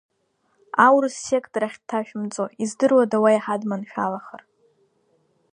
Аурыс 0.85 1.15
сектор 1.29 1.63
ахь 1.67 1.77
дҭашәымҵо, 1.81 2.45
издыруада 2.63 3.17
уа 3.23 3.29
еиҳа 3.33 3.61
дманшәалахар? 3.61 4.41